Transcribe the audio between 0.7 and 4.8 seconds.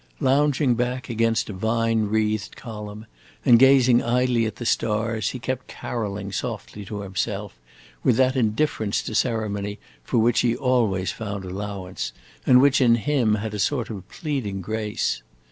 back against a vine wreathed column and gazing idly at the